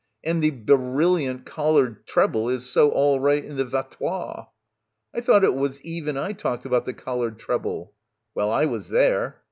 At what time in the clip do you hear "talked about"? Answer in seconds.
6.33-6.85